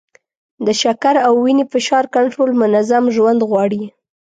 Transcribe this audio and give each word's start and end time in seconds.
د 0.65 0.67
شکر 0.81 1.15
او 1.27 1.33
وینې 1.43 1.65
فشار 1.73 2.03
کنټرول 2.15 2.51
منظم 2.61 3.03
ژوند 3.15 3.39
غواړي. 3.49 3.83